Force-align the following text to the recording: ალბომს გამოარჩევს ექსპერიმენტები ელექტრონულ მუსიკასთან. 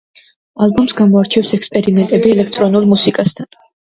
ალბომს 0.65 0.93
გამოარჩევს 1.01 1.53
ექსპერიმენტები 1.57 2.33
ელექტრონულ 2.37 2.89
მუსიკასთან. 2.95 3.51